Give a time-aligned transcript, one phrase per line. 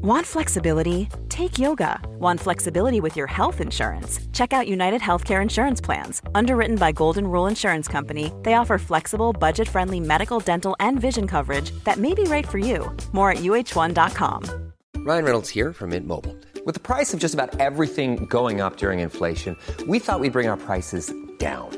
[0.00, 1.08] Want flexibility?
[1.28, 1.98] Take yoga.
[2.20, 4.20] Want flexibility with your health insurance?
[4.32, 6.22] Check out United Healthcare Insurance Plans.
[6.36, 11.26] Underwritten by Golden Rule Insurance Company, they offer flexible, budget friendly medical, dental, and vision
[11.26, 12.96] coverage that may be right for you.
[13.10, 14.72] More at uh1.com.
[14.98, 16.36] Ryan Reynolds here from Mint Mobile.
[16.64, 19.56] With the price of just about everything going up during inflation,
[19.88, 21.77] we thought we'd bring our prices down.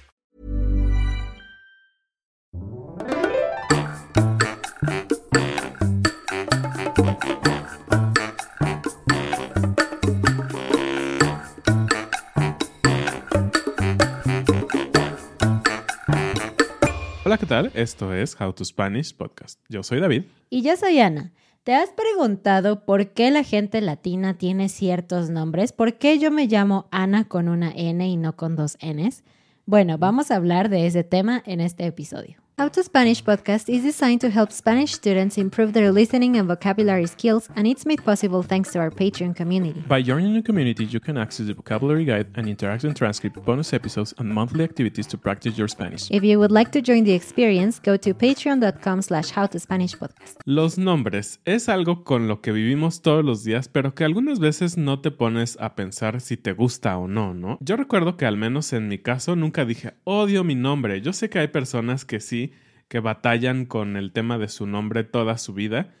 [17.23, 17.69] Hola, ¿qué tal?
[17.75, 19.59] Esto es How to Spanish Podcast.
[19.69, 20.23] Yo soy David.
[20.49, 21.31] Y yo soy Ana.
[21.63, 25.71] ¿Te has preguntado por qué la gente latina tiene ciertos nombres?
[25.71, 29.23] ¿Por qué yo me llamo Ana con una N y no con dos Ns?
[29.67, 32.41] Bueno, vamos a hablar de ese tema en este episodio.
[32.61, 37.07] How to Spanish podcast is designed to help Spanish students improve their listening and vocabulary
[37.07, 39.83] skills, and it's made possible thanks to our Patreon community.
[39.87, 44.13] By joining the community, you can access the vocabulary guide and interactive transcript, bonus episodes,
[44.19, 46.11] and monthly activities to practice your Spanish.
[46.11, 50.41] If you would like to join the experience, go to patreon.com slash howtospanishpodcast.
[50.45, 54.77] Los nombres es algo con lo que vivimos todos los días, pero que algunas veces
[54.77, 57.57] no te pones a pensar si te gusta o no, ¿no?
[57.59, 61.01] Yo recuerdo que al menos en mi caso nunca dije, odio mi nombre.
[61.01, 62.50] Yo sé que hay personas que sí,
[62.91, 65.93] que batallan con el tema de su nombre toda su vida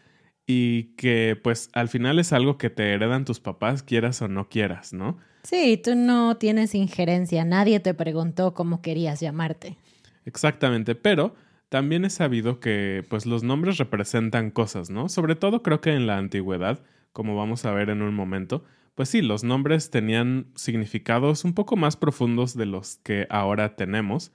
[0.45, 4.49] y que pues al final es algo que te heredan tus papás, quieras o no
[4.49, 5.17] quieras, ¿no?
[5.43, 9.77] Sí, tú no tienes injerencia, nadie te preguntó cómo querías llamarte.
[10.25, 11.33] Exactamente, pero
[11.69, 15.07] también he sabido que pues los nombres representan cosas, ¿no?
[15.07, 18.65] Sobre todo creo que en la antigüedad, como vamos a ver en un momento,
[18.95, 24.33] pues sí, los nombres tenían significados un poco más profundos de los que ahora tenemos,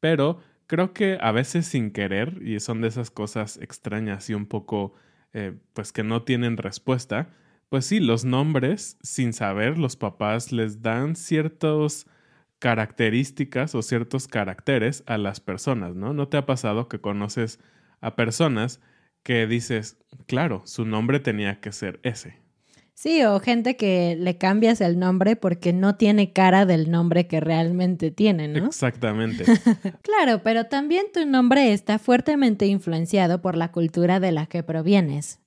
[0.00, 0.40] pero
[0.72, 4.94] creo que a veces sin querer, y son de esas cosas extrañas y un poco,
[5.34, 7.28] eh, pues que no tienen respuesta,
[7.68, 12.06] pues sí, los nombres, sin saber, los papás les dan ciertas
[12.58, 16.14] características o ciertos caracteres a las personas, ¿no?
[16.14, 17.60] ¿No te ha pasado que conoces
[18.00, 18.80] a personas
[19.22, 22.40] que dices, claro, su nombre tenía que ser ese?
[22.94, 27.40] Sí, o gente que le cambias el nombre porque no tiene cara del nombre que
[27.40, 28.66] realmente tiene, ¿no?
[28.66, 29.44] Exactamente.
[30.02, 35.40] claro, pero también tu nombre está fuertemente influenciado por la cultura de la que provienes.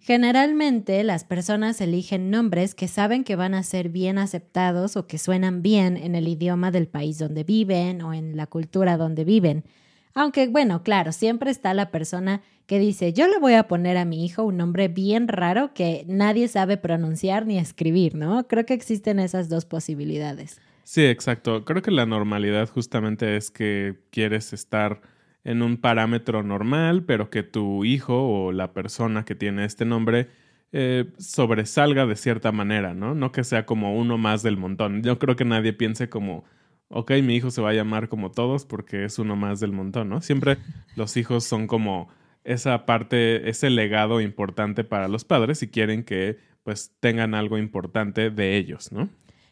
[0.00, 5.16] Generalmente las personas eligen nombres que saben que van a ser bien aceptados o que
[5.16, 9.62] suenan bien en el idioma del país donde viven o en la cultura donde viven.
[10.14, 14.04] Aunque bueno, claro, siempre está la persona que dice, yo le voy a poner a
[14.04, 18.46] mi hijo un nombre bien raro que nadie sabe pronunciar ni escribir, ¿no?
[18.46, 20.60] Creo que existen esas dos posibilidades.
[20.84, 21.64] Sí, exacto.
[21.64, 25.00] Creo que la normalidad justamente es que quieres estar
[25.42, 30.28] en un parámetro normal, pero que tu hijo o la persona que tiene este nombre
[30.72, 33.14] eh, sobresalga de cierta manera, ¿no?
[33.14, 35.02] No que sea como uno más del montón.
[35.02, 36.44] Yo creo que nadie piense como,
[36.94, 40.08] ok, mi hijo se va a llamar como todos porque es uno más del montón,
[40.08, 40.20] ¿no?
[40.22, 40.58] Siempre
[40.96, 42.08] los hijos son como
[42.44, 48.30] esa parte, ese legado importante para los padres y quieren que pues tengan algo importante
[48.30, 49.08] de ellos, ¿no?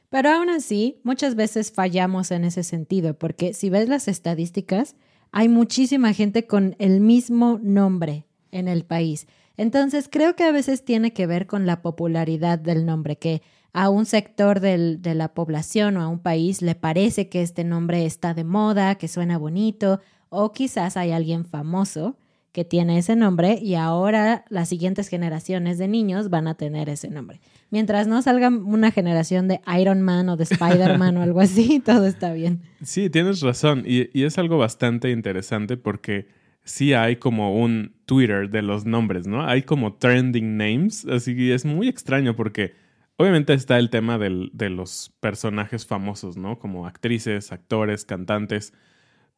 [0.09, 4.95] Pero aún así, muchas veces fallamos en ese sentido, porque si ves las estadísticas,
[5.33, 9.27] hay muchísima gente con el mismo nombre en el país.
[9.57, 13.43] Entonces, creo que a veces tiene que ver con la popularidad del nombre, que
[13.73, 17.65] a un sector del- de la población o a un país le parece que este
[17.65, 22.17] nombre está de moda, que suena bonito, o quizás hay alguien famoso
[22.53, 27.09] que tiene ese nombre y ahora las siguientes generaciones de niños van a tener ese
[27.09, 27.41] nombre.
[27.71, 32.07] Mientras no salga una generación de Iron Man o de Spider-Man o algo así, todo
[32.07, 32.61] está bien.
[32.83, 33.85] Sí, tienes razón.
[33.87, 36.27] Y, y es algo bastante interesante porque
[36.63, 39.47] sí hay como un Twitter de los nombres, ¿no?
[39.47, 41.07] Hay como trending names.
[41.07, 42.75] Así que es muy extraño porque
[43.17, 46.59] Obviamente está el tema del- de los personajes famosos, ¿no?
[46.59, 48.73] Como actrices, actores, cantantes.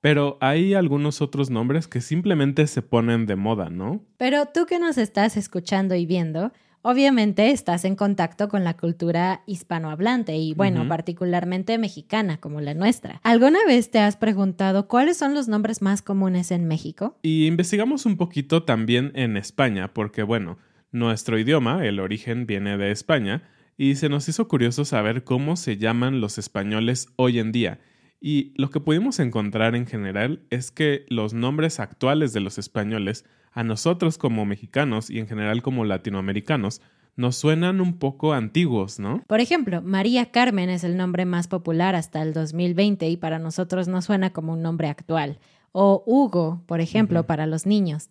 [0.00, 4.04] Pero hay algunos otros nombres que simplemente se ponen de moda, ¿no?
[4.16, 9.42] Pero tú que nos estás escuchando y viendo, obviamente estás en contacto con la cultura
[9.46, 13.18] hispanohablante y, bueno, particularmente mexicana como la nuestra.
[13.22, 17.18] ¿Alguna vez te has preguntado cuáles son los nombres más comunes en México?
[17.22, 20.58] Y investigamos un poquito también en España, porque bueno,
[20.92, 23.42] nuestro idioma, el origen viene de España,
[23.76, 27.80] y se nos hizo curioso saber cómo se llaman los españoles hoy en día.
[28.20, 33.24] Y lo que pudimos encontrar en general es que los nombres actuales de los españoles,
[33.52, 36.80] a nosotros como mexicanos y en general como latinoamericanos,
[37.16, 39.22] nos suenan un poco antiguos, ¿no?
[39.26, 43.88] Por ejemplo, María Carmen es el nombre más popular hasta el 2020 y para nosotros
[43.88, 45.38] no suena como un nombre actual.
[45.72, 48.08] O Hugo, por ejemplo, para los niños.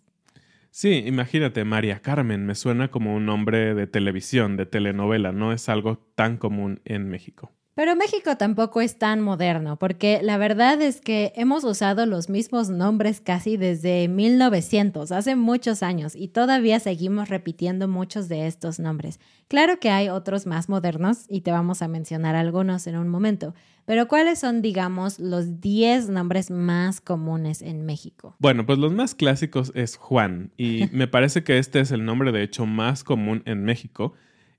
[0.76, 5.68] Sí, imagínate, María Carmen, me suena como un nombre de televisión, de telenovela, no es
[5.68, 7.52] algo tan común en México.
[7.74, 12.70] Pero México tampoco es tan moderno, porque la verdad es que hemos usado los mismos
[12.70, 19.18] nombres casi desde 1900, hace muchos años, y todavía seguimos repitiendo muchos de estos nombres.
[19.48, 23.54] Claro que hay otros más modernos, y te vamos a mencionar algunos en un momento,
[23.86, 28.36] pero ¿cuáles son, digamos, los 10 nombres más comunes en México?
[28.38, 32.30] Bueno, pues los más clásicos es Juan, y me parece que este es el nombre
[32.30, 34.12] de hecho más común en México,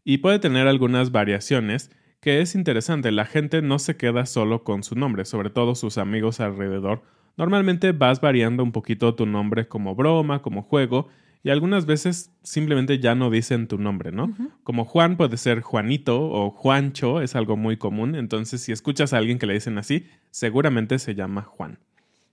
[0.03, 1.91] y puede tener algunas variaciones,
[2.25, 5.99] que es interesante, la gente no se queda solo con su nombre, sobre todo sus
[5.99, 7.03] amigos alrededor.
[7.37, 11.07] Normalmente vas variando un poquito tu nombre como broma, como juego,
[11.43, 14.35] y algunas veces simplemente ya no dicen tu nombre, ¿no?
[14.63, 19.19] Como Juan puede ser Juanito o Juancho, es algo muy común, entonces si escuchas a
[19.19, 21.77] alguien que le dicen así, seguramente se llama Juan.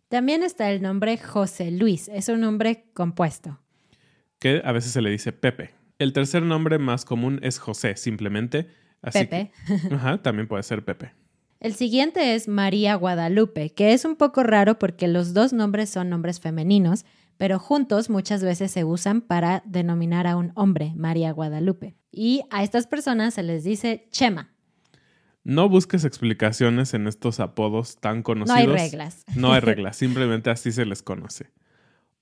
[0.08, 3.58] También está el nombre José Luis, es un nombre compuesto.
[4.38, 5.72] que a veces se le dice Pepe.
[5.98, 8.68] El tercer nombre más común es José, simplemente.
[9.02, 9.50] Así Pepe.
[9.66, 11.12] que- ajá, también puede ser Pepe.
[11.60, 16.08] El siguiente es María Guadalupe, que es un poco raro porque los dos nombres son
[16.08, 17.04] nombres femeninos,
[17.36, 21.94] pero juntos muchas veces se usan para denominar a un hombre, María Guadalupe.
[22.10, 24.50] Y a estas personas se les dice Chema.
[25.44, 28.58] No busques explicaciones en estos apodos tan No conocidos.
[28.58, 29.24] hay reglas.
[29.34, 31.50] No hay reglas, simplemente así se les conoce.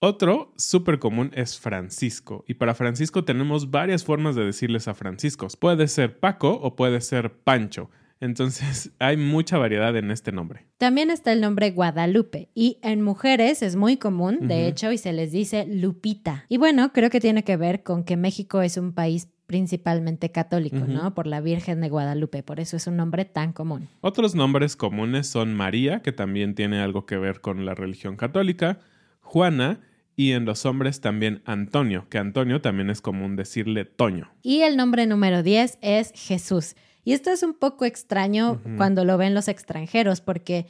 [0.02, 2.42] Otro súper común es Francisco.
[2.48, 5.58] Y para Francisco tenemos varias formas de decirles a Franciscos.
[5.58, 7.90] Puede ser Paco o puede ser Pancho.
[8.18, 10.64] Entonces hay mucha variedad en este nombre.
[10.78, 15.12] También está el nombre Guadalupe y en mujeres es muy común, de hecho, y se
[15.12, 16.46] les dice Lupita.
[16.48, 20.78] Y bueno, creo que tiene que ver con que México es un país principalmente católico.
[20.78, 21.12] ¿no?
[21.12, 23.88] Por la Virgen de Guadalupe, por eso es un nombre tan común.
[24.00, 28.78] Otros nombres comunes son María, que también tiene algo que ver con la religión católica,
[29.20, 29.80] Juana
[30.20, 34.30] y en los hombres también Antonio, que Antonio también es común decirle Toño.
[34.42, 36.76] Y el nombre número 10 es Jesús.
[37.04, 40.66] Y esto es un poco extraño cuando lo ven los extranjeros, porque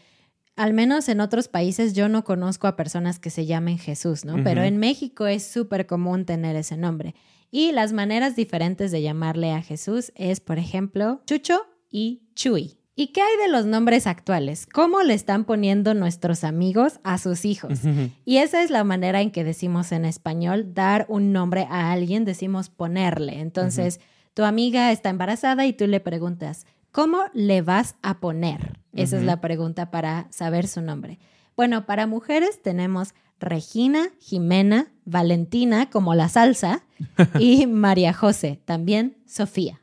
[0.55, 4.37] al menos en otros países yo no conozco a personas que se llamen Jesús, ¿no?
[4.45, 7.17] Pero en México es súper común tener ese nombre.
[7.51, 12.80] Y las maneras diferentes de llamarle a Jesús es, por ejemplo, Chucho y Chuy.
[13.01, 14.67] ¿Y qué hay de los nombres actuales?
[14.67, 17.79] ¿Cómo le están poniendo nuestros amigos a sus hijos?
[18.27, 22.27] Y esa es la manera en que decimos en español dar un nombre a alguien,
[22.27, 23.41] decimos ponerle.
[23.41, 24.01] Entonces,
[24.35, 28.79] tu amiga está embarazada y tú le preguntas, ¿cómo le vas a poner?
[28.93, 31.19] Esa es la pregunta para saber su nombre.
[31.57, 36.83] Bueno, para mujeres tenemos Regina, Jimena, Valentina, como la salsa,
[37.39, 39.80] y María José, también Sofía.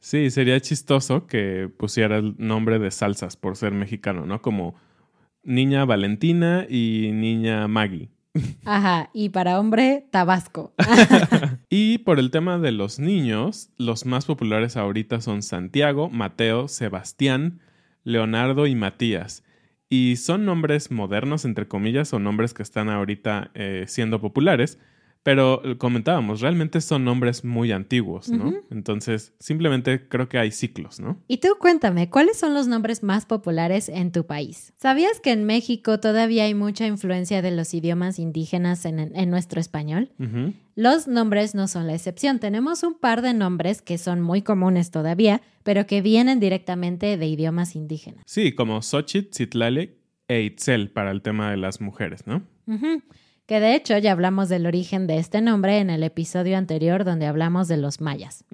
[0.00, 4.40] Sí, sería chistoso que pusiera el nombre de salsas por ser mexicano, ¿no?
[4.40, 4.76] Como
[5.42, 8.10] Niña Valentina y Niña Maggie.
[8.64, 10.72] Ajá, y para hombre, Tabasco.
[11.70, 17.60] Y por el tema de los niños, los más populares ahorita son Santiago, Mateo, Sebastián,
[18.04, 19.44] Leonardo y Matías.
[19.90, 24.78] Y son nombres modernos, entre comillas, o nombres que están ahorita eh, siendo populares.
[25.28, 28.54] Pero eh, comentábamos, realmente son nombres muy antiguos, ¿no?
[28.70, 31.22] Entonces, simplemente creo que hay ciclos, ¿no?
[31.28, 34.72] Y tú cuéntame, ¿cuáles son los nombres más populares en tu país?
[34.76, 39.60] ¿Sabías que en México todavía hay mucha influencia de los idiomas indígenas en, en nuestro
[39.60, 40.10] español?
[40.74, 42.38] Los nombres no son la excepción.
[42.38, 47.26] Tenemos un par de nombres que son muy comunes todavía, pero que vienen directamente de
[47.26, 48.22] idiomas indígenas.
[48.24, 49.90] Sí, como Xochitl, Citlali
[50.26, 52.46] e Itzel para el tema de las mujeres, ¿no?
[52.66, 53.02] Ujú.
[53.48, 57.24] Que de hecho ya hablamos del origen de este nombre en el episodio anterior donde
[57.24, 58.44] hablamos de los mayas.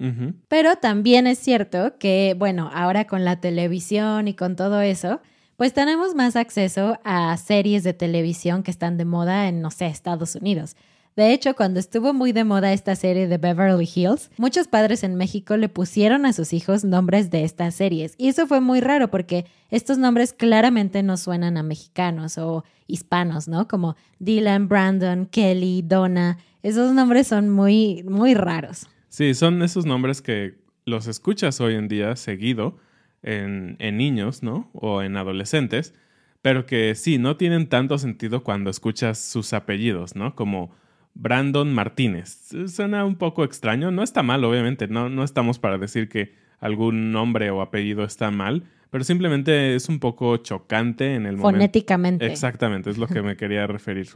[0.46, 5.20] Pero también es cierto que, bueno, ahora con la televisión y con todo eso,
[5.56, 9.86] pues tenemos más acceso a series de televisión que están de moda en, no sé,
[9.86, 10.76] Estados Unidos.
[11.16, 15.14] De hecho, cuando estuvo muy de moda esta serie de Beverly Hills, muchos padres en
[15.14, 18.14] México le pusieron a sus hijos nombres de estas series.
[18.18, 23.46] Y eso fue muy raro porque estos nombres claramente no suenan a mexicanos o hispanos,
[23.46, 23.68] ¿no?
[23.68, 26.38] Como Dylan, Brandon, Kelly, Donna.
[26.64, 28.88] Esos nombres son muy, muy raros.
[29.08, 32.76] Sí, son esos nombres que los escuchas hoy en día seguido
[33.22, 34.68] en, niños, ¿no?
[34.72, 35.94] O en adolescentes,
[36.42, 40.34] pero que sí, no tienen tanto sentido cuando escuchas sus apellidos, ¿no?
[40.34, 40.74] Como
[41.14, 42.50] Brandon Martínez.
[42.66, 47.12] Suena un poco extraño, no está mal, obviamente, no, no estamos para decir que algún
[47.12, 51.58] nombre o apellido está mal, pero simplemente es un poco chocante en el momento.
[51.58, 52.26] Fonéticamente.
[52.26, 54.08] Exactamente, es lo que me quería referir.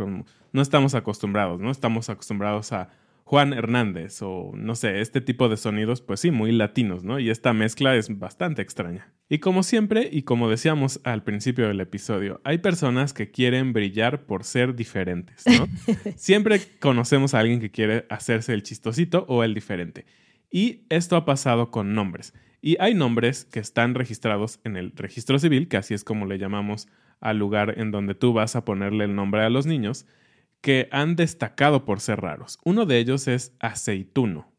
[0.52, 1.70] No estamos acostumbrados, ¿no?
[1.70, 2.88] Estamos acostumbrados a
[3.28, 7.18] Juan Hernández o no sé, este tipo de sonidos, pues sí, muy latinos, ¿no?
[7.18, 9.12] Y esta mezcla es bastante extraña.
[9.28, 14.24] Y como siempre, y como decíamos al principio del episodio, hay personas que quieren brillar
[14.24, 15.68] por ser diferentes, ¿no?
[16.16, 20.06] siempre conocemos a alguien que quiere hacerse el chistosito o el diferente.
[20.50, 22.32] Y esto ha pasado con nombres.
[22.62, 26.38] Y hay nombres que están registrados en el registro civil, que así es como le
[26.38, 26.88] llamamos
[27.20, 30.06] al lugar en donde tú vas a ponerle el nombre a los niños,
[30.60, 32.58] que han destacado por ser raros.
[32.64, 34.50] Uno de ellos es aceituno.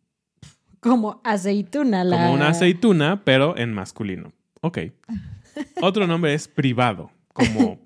[0.79, 2.17] Como aceituna, la...
[2.17, 4.31] Como una aceituna, pero en masculino.
[4.61, 4.79] Ok.
[5.81, 7.79] Otro nombre es privado, como...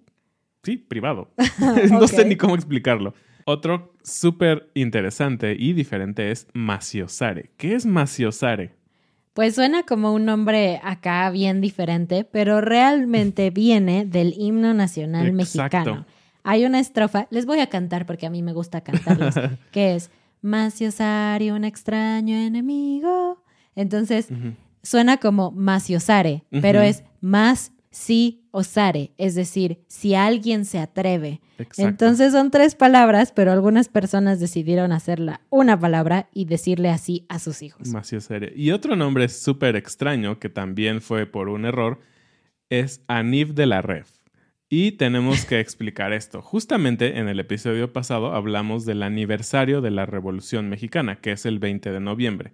[0.63, 1.31] Sí, privado.
[1.89, 3.13] no sé ni cómo explicarlo.
[3.45, 7.51] Otro súper interesante y diferente es maciosare.
[7.57, 8.75] ¿Qué es maciosare?
[9.33, 16.05] Pues suena como un nombre acá bien diferente, pero realmente viene del himno nacional mexicano
[16.43, 19.35] hay una estrofa, les voy a cantar porque a mí me gusta cantarles,
[19.71, 23.43] que es Maciosare, un extraño enemigo.
[23.75, 24.27] Entonces,
[24.83, 31.41] suena como Maciosare, pero es más si osare, es decir, si alguien se atreve.
[31.77, 37.39] Entonces son tres palabras, pero algunas personas decidieron hacerla una palabra y decirle así a
[37.39, 37.87] sus hijos.
[37.87, 38.51] Maciosare.
[38.55, 41.99] Y otro nombre súper extraño que también fue por un error
[42.69, 44.22] es Anif de la Ref.
[44.75, 46.41] Y tenemos que explicar esto.
[46.41, 51.59] Justamente en el episodio pasado hablamos del aniversario de la Revolución Mexicana, que es el
[51.59, 52.53] 20 de noviembre.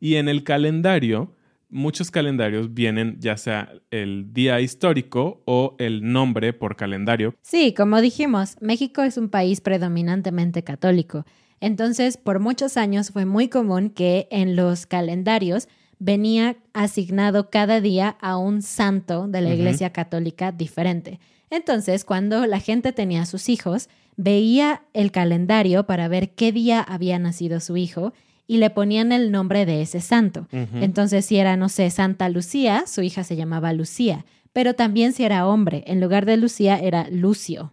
[0.00, 1.36] Y en el calendario,
[1.68, 7.36] muchos calendarios vienen ya sea el día histórico o el nombre por calendario.
[7.40, 11.24] Sí, como dijimos, México es un país predominantemente católico.
[11.60, 15.68] Entonces, por muchos años fue muy común que en los calendarios
[16.04, 21.18] venía asignado cada día a un santo de la Iglesia Católica diferente.
[21.48, 26.82] Entonces, cuando la gente tenía a sus hijos, veía el calendario para ver qué día
[26.82, 28.12] había nacido su hijo
[28.46, 30.46] y le ponían el nombre de ese santo.
[30.52, 35.24] Entonces, si era, no sé, Santa Lucía, su hija se llamaba Lucía, pero también si
[35.24, 37.72] era hombre, en lugar de Lucía era Lucio.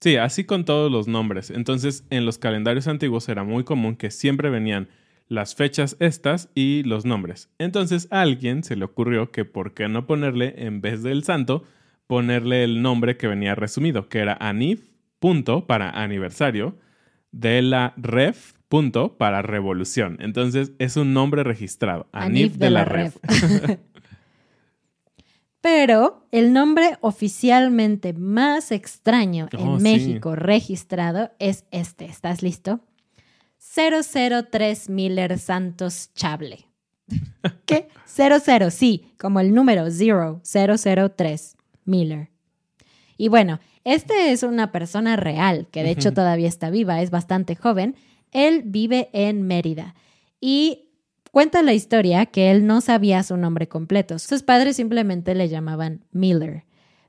[0.00, 1.48] Sí, así con todos los nombres.
[1.48, 4.88] Entonces, en los calendarios antiguos era muy común que siempre venían
[5.28, 7.50] las fechas estas y los nombres.
[7.58, 11.64] Entonces, a alguien se le ocurrió que por qué no ponerle en vez del santo
[12.06, 16.76] ponerle el nombre que venía resumido, que era Anif, punto, para aniversario,
[17.32, 20.16] de la Ref, punto, para revolución.
[20.20, 23.16] Entonces es un nombre registrado, Anif, de, la, Ref.
[25.60, 32.04] Pero el nombre oficialmente más extraño en oh, México registrado es este.
[32.04, 32.80] ¿Estás listo?
[33.58, 36.66] 003 Miller Santos Chable.
[37.66, 37.88] ¿Qué?
[38.06, 41.56] 00, sí, como el número 0, 003.
[41.84, 42.30] Miller.
[43.16, 47.54] Y bueno, este es una persona real, que de hecho todavía está viva, es bastante
[47.54, 47.94] joven.
[48.32, 49.94] Él vive en Mérida
[50.40, 50.90] y
[51.30, 54.18] cuenta la historia que él no sabía su nombre completo.
[54.18, 56.64] Sus padres simplemente le llamaban Miller.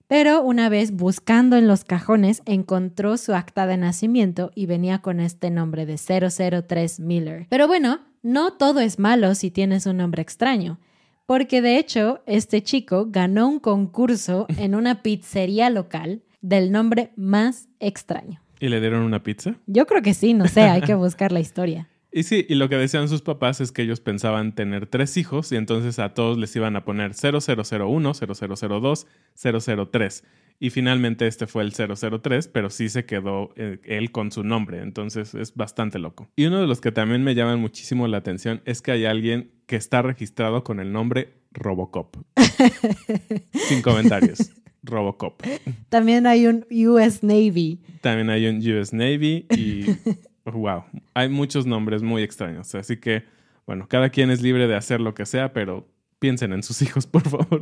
[0.08, 5.20] Pero una vez buscando en los cajones encontró su acta de nacimiento y venía con
[5.20, 7.48] este nombre de 003 Miller.
[7.50, 10.80] Pero bueno, no todo es malo si tienes un nombre extraño
[11.28, 17.68] porque de hecho este chico ganó un concurso en una pizzería local del nombre más
[17.80, 18.42] extraño.
[18.60, 19.56] ¿Y le dieron una pizza?
[19.68, 21.90] Yo creo que sí, no sé, hay que buscar la historia.
[22.12, 25.52] Y sí, y lo que decían sus papás es que ellos pensaban tener tres hijos
[25.52, 30.24] y entonces a todos les iban a poner 0001, 0002, 003.
[30.60, 34.82] Y finalmente este fue el 003, pero sí se quedó eh, él con su nombre,
[34.82, 36.32] entonces es bastante loco.
[36.36, 39.52] Y uno de los que también me llaman muchísimo la atención es que hay alguien
[39.68, 42.16] que está registrado con el nombre Robocop.
[43.54, 44.52] Sin comentarios.
[44.82, 45.44] Robocop.
[45.90, 47.82] También hay un US Navy.
[48.02, 49.86] También hay un US Navy y
[50.54, 53.24] wow, hay muchos nombres muy extraños, así que
[53.68, 55.86] bueno, cada quien es libre de hacer lo que sea, pero
[56.20, 57.62] piensen en sus hijos, por favor.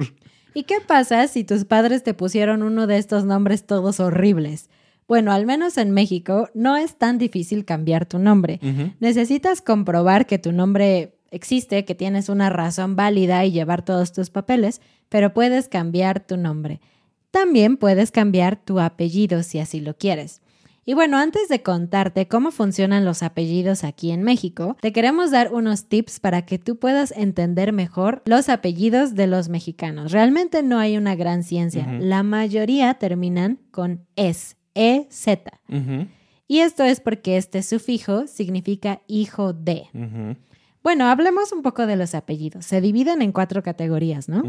[0.54, 4.70] ¿Y qué pasa si tus padres te pusieron uno de estos nombres todos horribles?
[5.08, 8.60] Bueno, al menos en México no es tan difícil cambiar tu nombre.
[9.00, 14.32] Necesitas comprobar que tu nombre existe, que tienes una razón válida y llevar todos tus
[14.32, 16.82] papeles, pero puedes cambiar tu nombre.
[17.30, 20.42] También puedes cambiar tu apellido si así lo quieres.
[20.88, 25.52] Y bueno, antes de contarte cómo funcionan los apellidos aquí en México, te queremos dar
[25.52, 30.12] unos tips para que tú puedas entender mejor los apellidos de los mexicanos.
[30.12, 31.92] Realmente no hay una gran ciencia.
[32.00, 35.60] La mayoría terminan con es, E-Z.
[36.48, 39.86] Y esto es porque este sufijo significa hijo de.
[40.84, 42.64] Bueno, hablemos un poco de los apellidos.
[42.64, 44.44] Se dividen en cuatro categorías, ¿no?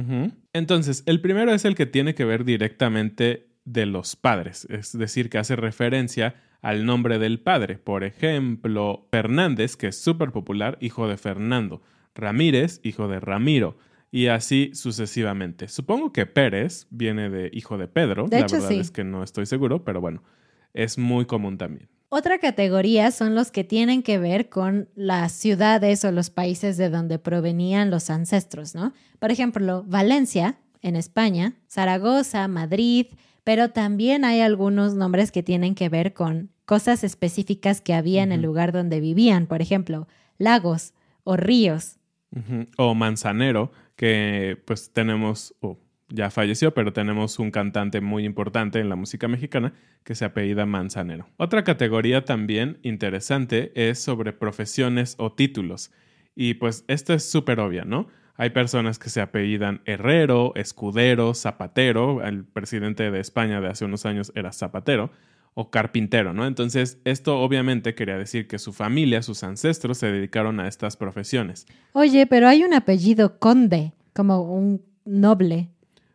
[0.52, 5.28] Entonces, el primero es el que tiene que ver directamente de los padres, es decir,
[5.28, 7.76] que hace referencia al nombre del padre.
[7.76, 11.82] Por ejemplo, Fernández, que es súper popular, hijo de Fernando.
[12.14, 13.76] Ramírez, hijo de Ramiro.
[14.10, 15.68] Y así sucesivamente.
[15.68, 18.28] Supongo que Pérez viene de hijo de Pedro.
[18.28, 18.78] De La hecho, verdad sí.
[18.78, 20.22] es que no estoy seguro, pero bueno,
[20.72, 21.88] es muy común también.
[22.08, 26.88] Otra categoría son los que tienen que ver con las ciudades o los países de
[26.88, 28.94] donde provenían los ancestros, ¿no?
[29.18, 33.06] Por ejemplo, Valencia, en España, Zaragoza, Madrid,
[33.46, 38.32] pero también hay algunos nombres que tienen que ver con cosas específicas que había en
[38.32, 42.00] el lugar donde vivían, por ejemplo, lagos o ríos.
[42.76, 48.88] O Manzanero, que pues tenemos, o ya falleció, pero tenemos un cantante muy importante en
[48.88, 51.28] la música mexicana que se apellida Manzanero.
[51.36, 55.92] Otra categoría también interesante es sobre profesiones o títulos.
[56.34, 58.08] Y pues esto es súper obvia, ¿no?
[58.36, 62.22] Hay personas que se apellidan Herrero, Escudero, Zapatero.
[62.22, 65.10] El presidente de España de hace unos años era Zapatero
[65.54, 66.46] o carpintero, ¿no?
[66.46, 71.66] Entonces, esto obviamente quería decir que su familia, sus ancestros, se dedicaron a estas profesiones.
[71.92, 75.70] Oye, pero hay un apellido conde, como un noble.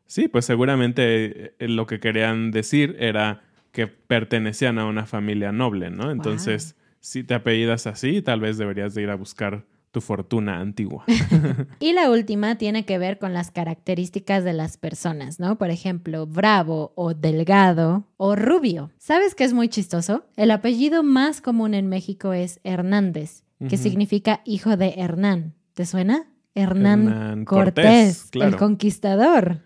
[0.05, 5.89] Sí, pues seguramente eh, lo que querían decir era que pertenecían a una familia noble,
[5.89, 6.11] ¿no?
[6.11, 11.05] Entonces, si te apellidas así, tal vez deberías de ir a buscar tu fortuna antigua.
[11.79, 15.57] Y la última tiene que ver con las características de las personas, ¿no?
[15.57, 18.91] Por ejemplo, bravo o delgado o rubio.
[18.97, 20.25] ¿Sabes qué es muy chistoso?
[20.35, 25.53] El apellido más común en México es Hernández, que significa hijo de Hernán.
[25.73, 26.25] ¿Te suena?
[26.55, 28.51] Hernán, Hernán Cortés, Cortés, claro.
[28.51, 29.59] el conquistador.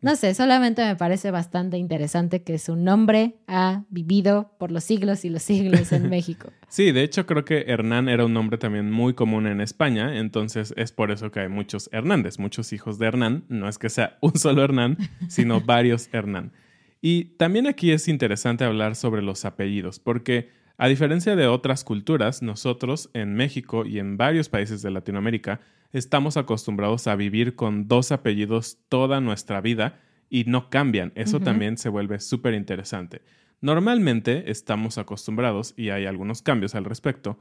[0.00, 5.24] No sé, solamente me parece bastante interesante que su nombre ha vivido por los siglos
[5.24, 6.52] y los siglos en México.
[6.68, 10.74] Sí, de hecho creo que Hernán era un nombre también muy común en España, entonces
[10.76, 13.44] es por eso que hay muchos Hernández, muchos hijos de Hernán.
[13.48, 16.52] No es que sea un solo Hernán, sino varios Hernán.
[17.00, 22.42] Y también aquí es interesante hablar sobre los apellidos, porque a diferencia de otras culturas,
[22.42, 25.60] nosotros en México y en varios países de Latinoamérica
[25.92, 31.12] estamos acostumbrados a vivir con dos apellidos toda nuestra vida y no cambian.
[31.14, 33.22] Eso también se vuelve súper interesante.
[33.60, 37.38] Normalmente estamos acostumbrados, y hay algunos cambios al respecto,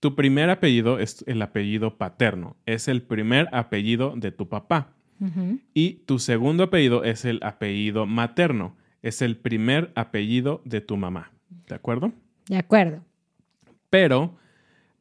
[0.00, 4.94] tu primer apellido es el apellido paterno, es el primer apellido de tu papá.
[5.74, 11.32] Y tu segundo apellido es el apellido materno, es el primer apellido de tu mamá.
[11.68, 12.14] ¿De acuerdo?
[12.50, 13.04] De acuerdo.
[13.90, 14.36] Pero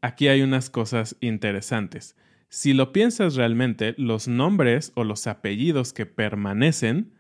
[0.02, 2.16] aquí hay unas cosas interesantes.
[2.48, 7.12] Si lo piensas realmente, los nombres o los apellidos que permanecen,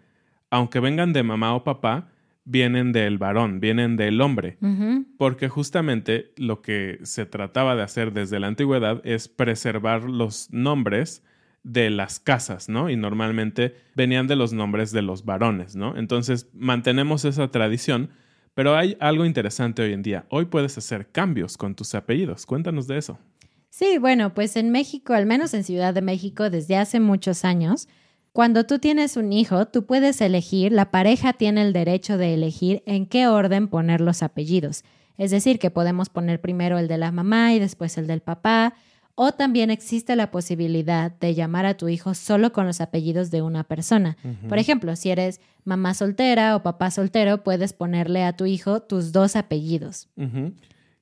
[0.51, 2.11] aunque vengan de mamá o papá,
[2.45, 4.59] vienen del varón, vienen del hombre.
[5.17, 11.23] Porque justamente lo que se trataba de hacer desde la antigüedad es preservar los nombres
[11.63, 12.91] de las casas, ¿no?
[12.91, 15.97] Y normalmente venían de los nombres de los varones, ¿no?
[15.97, 18.11] Entonces mantenemos esa tradición,
[18.59, 20.25] pero hay algo interesante hoy en día.
[20.27, 22.45] Hoy puedes hacer cambios con tus apellidos.
[22.45, 23.17] Cuéntanos de eso.
[23.69, 27.87] Sí, bueno, pues en México, al menos en Ciudad de México, desde hace muchos años,
[28.33, 32.83] cuando tú tienes un hijo, tú puedes elegir, la pareja tiene el derecho de elegir
[32.85, 34.83] en qué orden poner los apellidos.
[35.17, 38.73] Es decir, que podemos poner primero el de la mamá y después el del papá,
[39.21, 43.41] o también existe la posibilidad de llamar a tu hijo solo con los apellidos de
[43.41, 44.15] una persona.
[44.47, 49.11] Por ejemplo, si eres mamá soltera o papá soltero, puedes ponerle a tu hijo tus
[49.11, 50.07] dos apellidos.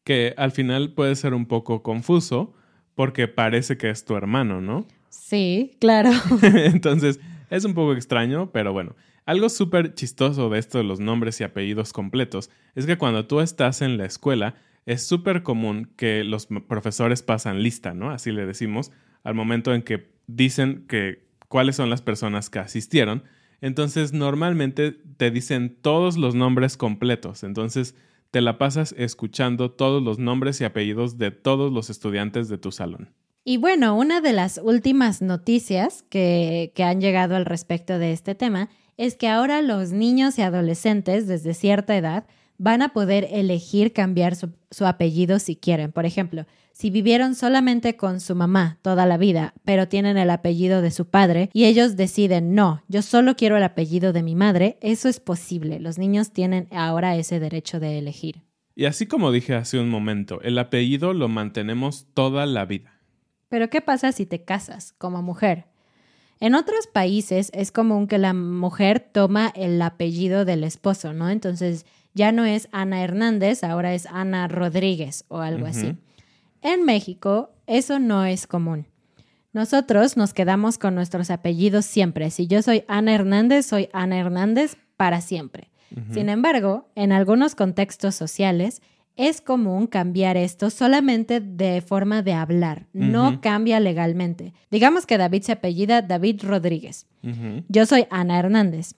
[0.03, 2.55] Que al final puede ser un poco confuso
[2.95, 4.87] porque parece que es tu hermano, ¿no?
[5.09, 6.09] Sí, claro.
[6.41, 7.19] Entonces,
[7.51, 8.95] es un poco extraño, pero bueno.
[9.27, 13.41] Algo súper chistoso de esto de los nombres y apellidos completos es que cuando tú
[13.41, 14.55] estás en la escuela,
[14.87, 18.09] es súper común que los profesores pasan lista, ¿no?
[18.09, 18.91] Así le decimos,
[19.23, 23.23] al momento en que dicen que cuáles son las personas que asistieron.
[23.59, 27.43] Entonces, normalmente te dicen todos los nombres completos.
[27.43, 27.95] Entonces,
[28.31, 32.71] te la pasas escuchando todos los nombres y apellidos de todos los estudiantes de tu
[32.71, 33.13] salón.
[33.43, 38.35] Y bueno, una de las últimas noticias que, que han llegado al respecto de este
[38.35, 42.25] tema es que ahora los niños y adolescentes desde cierta edad
[42.57, 45.91] van a poder elegir cambiar su, su apellido si quieren.
[45.91, 50.83] Por ejemplo, si vivieron solamente con su mamá toda la vida, pero tienen el apellido
[50.83, 54.77] de su padre y ellos deciden, no, yo solo quiero el apellido de mi madre,
[54.81, 55.79] eso es posible.
[55.79, 58.43] Los niños tienen ahora ese derecho de elegir.
[58.75, 63.01] Y así como dije hace un momento, el apellido lo mantenemos toda la vida.
[63.49, 65.65] Pero ¿qué pasa si te casas como mujer?
[66.39, 71.29] En otros países es común que la mujer toma el apellido del esposo, ¿no?
[71.29, 71.87] Entonces
[72.17, 75.95] ya no es Ana Hernández, ahora es Ana Rodríguez o algo así.
[76.61, 78.87] En México eso no es común.
[79.53, 82.29] Nosotros nos quedamos con nuestros apellidos siempre.
[82.31, 85.69] Si yo soy Ana Hernández, soy Ana Hernández para siempre.
[86.11, 88.81] Sin embargo, en algunos contextos sociales
[89.15, 94.53] es común cambiar esto solamente de forma de hablar, no cambia legalmente.
[94.69, 97.07] Digamos que David se apellida David Rodríguez.
[97.69, 98.95] Yo soy Ana Hernández.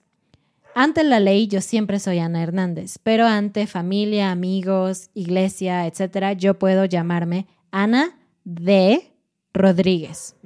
[0.74, 6.58] Ante la ley yo siempre soy Ana Hernández, pero ante familia, amigos, iglesia, etcétera, yo
[6.58, 9.12] puedo llamarme Ana de
[9.52, 10.36] Rodríguez.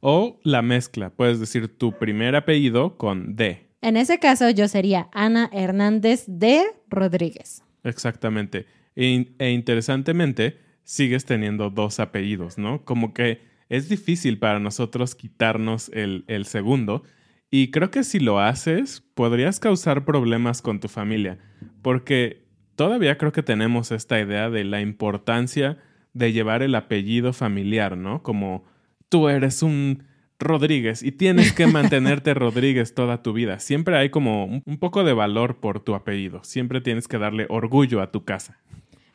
[0.00, 3.68] O la mezcla, puedes decir tu primer apellido con D.
[3.80, 7.62] En ese caso yo sería Ana Hernández de Rodríguez.
[7.84, 8.66] Exactamente.
[8.96, 12.84] E, e interesantemente, sigues teniendo dos apellidos, ¿no?
[12.84, 17.02] Como que es difícil para nosotros quitarnos el, el segundo.
[17.50, 21.38] Y creo que si lo haces, podrías causar problemas con tu familia.
[21.82, 22.44] Porque
[22.76, 25.78] todavía creo que tenemos esta idea de la importancia
[26.12, 28.22] de llevar el apellido familiar, ¿no?
[28.22, 28.64] Como
[29.08, 30.04] tú eres un
[30.40, 33.58] Rodríguez y tienes que mantenerte Rodríguez toda tu vida.
[33.58, 36.44] Siempre hay como un- poco de valor por tu apellido.
[36.44, 38.58] Siempre tienes que darle orgullo a tu casa.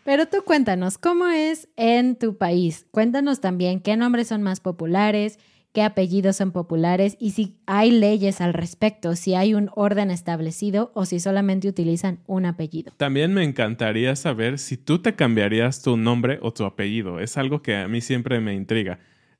[0.03, 2.85] Pero tú cuéntanos, ¿cómo es en tu país?
[2.91, 5.39] Cuéntanos también qué nombres son más populares,
[5.73, 10.91] qué apellidos son populares y si hay leyes al respecto, si hay un orden establecido
[10.93, 12.93] o si solamente utilizan un apellido.
[12.97, 17.19] También me encantaría saber si tú te cambiarías tu nombre o tu apellido.
[17.19, 18.99] Es algo que a mí siempre me intriga.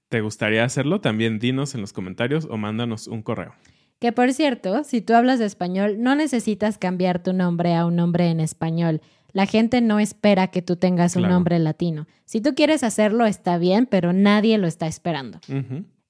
[0.10, 1.02] ¿Te gustaría hacerlo?
[1.02, 3.54] También dinos en los comentarios o mándanos un correo.
[4.00, 8.30] Que por cierto, si tú hablas español, no necesitas cambiar tu nombre a un nombre
[8.30, 9.02] en español.
[9.32, 12.08] La gente no espera que tú tengas un nombre latino.
[12.26, 15.40] Si tú quieres hacerlo, está bien, pero nadie lo está esperando.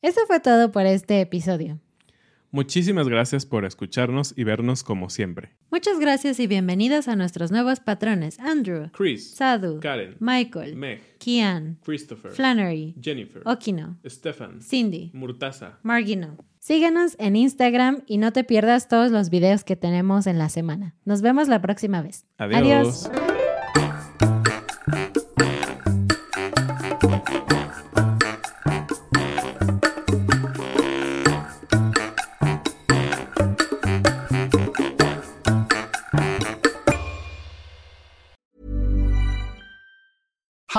[0.03, 1.79] Eso fue todo por este episodio.
[2.51, 5.55] Muchísimas gracias por escucharnos y vernos como siempre.
[5.71, 11.79] Muchas gracias y bienvenidos a nuestros nuevos patrones, Andrew, Chris, Sadhu, Karen, Michael, Meg, Kian,
[11.85, 15.79] Christopher, Flannery, Jennifer, Okino, Stefan, Cindy, Murtaza.
[15.83, 16.35] Margino.
[16.59, 20.95] Síguenos en Instagram y no te pierdas todos los videos que tenemos en la semana.
[21.05, 22.25] Nos vemos la próxima vez.
[22.37, 23.09] Adiós.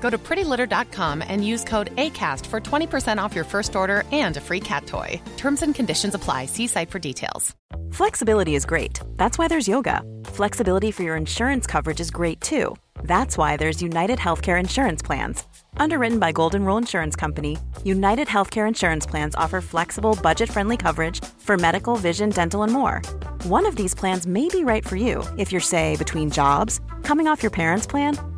[0.00, 4.40] Go to prettylitter.com and use code ACAST for 20% off your first order and a
[4.40, 5.20] free cat toy.
[5.36, 6.46] Terms and conditions apply.
[6.46, 7.54] See site for details.
[7.92, 9.00] Flexibility is great.
[9.16, 10.02] That's why there's yoga.
[10.24, 12.76] Flexibility for your insurance coverage is great too.
[13.02, 15.44] That's why there's United Healthcare Insurance Plans.
[15.76, 21.24] Underwritten by Golden Rule Insurance Company, United Healthcare Insurance Plans offer flexible, budget friendly coverage
[21.38, 23.00] for medical, vision, dental, and more.
[23.44, 27.26] One of these plans may be right for you if you're, say, between jobs, coming
[27.28, 28.18] off your parents' plan,